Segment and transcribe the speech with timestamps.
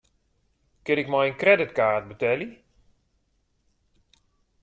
[0.85, 2.49] Kin ik mei in kredytkaart betelje?